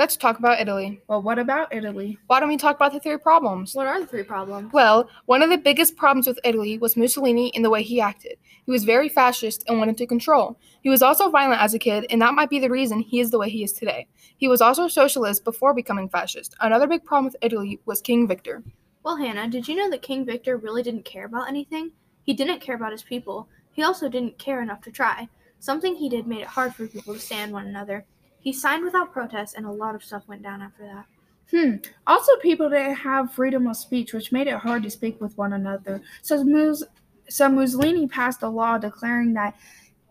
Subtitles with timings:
[0.00, 1.02] Let's talk about Italy.
[1.08, 2.16] Well, what about Italy?
[2.26, 3.74] Why don't we talk about the three problems?
[3.74, 4.72] What are the three problems?
[4.72, 8.38] Well, one of the biggest problems with Italy was Mussolini in the way he acted.
[8.64, 10.58] He was very fascist and wanted to control.
[10.80, 13.30] He was also violent as a kid, and that might be the reason he is
[13.30, 14.06] the way he is today.
[14.38, 16.54] He was also a socialist before becoming fascist.
[16.60, 18.62] Another big problem with Italy was King Victor.
[19.02, 21.90] Well, Hannah, did you know that King Victor really didn't care about anything?
[22.22, 23.50] He didn't care about his people.
[23.70, 25.28] He also didn't care enough to try.
[25.58, 28.06] Something he did made it hard for people to stand one another.
[28.40, 31.06] He signed without protest, and a lot of stuff went down after that.
[31.50, 31.76] Hmm.
[32.06, 35.52] Also, people didn't have freedom of speech, which made it hard to speak with one
[35.52, 36.00] another.
[36.22, 36.84] So, Mus-
[37.28, 39.56] so Mussolini passed a law declaring that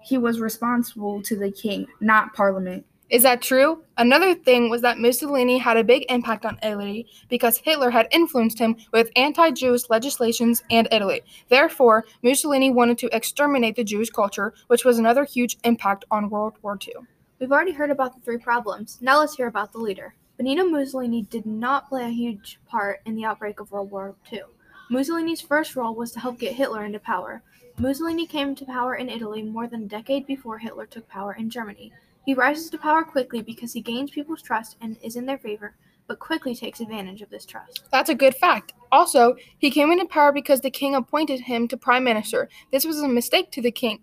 [0.02, 2.86] he was responsible to the king, not parliament.
[3.10, 3.84] Is that true?
[3.98, 8.60] Another thing was that Mussolini had a big impact on Italy because Hitler had influenced
[8.60, 11.22] him with anti Jewish legislations and Italy.
[11.50, 16.54] Therefore, Mussolini wanted to exterminate the Jewish culture, which was another huge impact on World
[16.62, 17.08] War II.
[17.40, 18.98] We've already heard about the three problems.
[19.00, 20.14] Now let's hear about the leader.
[20.36, 24.42] Benito Mussolini did not play a huge part in the outbreak of World War II.
[24.90, 27.42] Mussolini's first role was to help get Hitler into power.
[27.78, 31.50] Mussolini came to power in Italy more than a decade before Hitler took power in
[31.50, 31.94] Germany.
[32.26, 35.78] He rises to power quickly because he gains people's trust and is in their favor,
[36.08, 37.86] but quickly takes advantage of this trust.
[37.90, 38.74] That's a good fact.
[38.92, 42.50] Also, he came into power because the king appointed him to prime minister.
[42.74, 44.02] This was a mistake to the king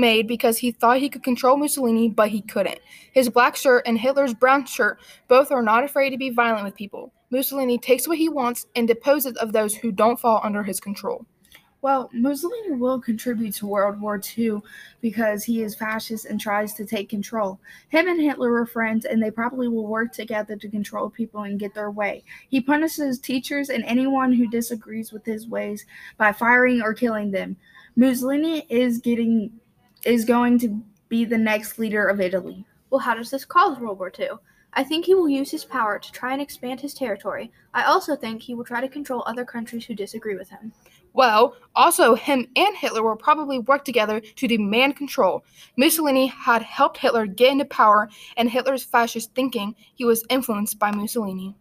[0.00, 2.80] made because he thought he could control Mussolini, but he couldn't.
[3.12, 4.98] His black shirt and Hitler's brown shirt
[5.28, 7.12] both are not afraid to be violent with people.
[7.30, 11.26] Mussolini takes what he wants and deposes of those who don't fall under his control.
[11.82, 14.60] Well, Mussolini will contribute to World War II
[15.00, 17.58] because he is fascist and tries to take control.
[17.88, 21.58] Him and Hitler were friends, and they probably will work together to control people and
[21.58, 22.22] get their way.
[22.50, 25.86] He punishes teachers and anyone who disagrees with his ways
[26.18, 27.56] by firing or killing them.
[27.96, 29.50] Mussolini is getting
[30.04, 32.64] is going to be the next leader of Italy.
[32.90, 34.30] Well, how does this cause World War II?
[34.72, 37.50] I think he will use his power to try and expand his territory.
[37.74, 40.72] I also think he will try to control other countries who disagree with him.
[41.12, 45.44] Well, also, him and Hitler will probably work together to demand control.
[45.76, 50.92] Mussolini had helped Hitler get into power, and Hitler's fascist thinking, he was influenced by
[50.92, 51.56] Mussolini.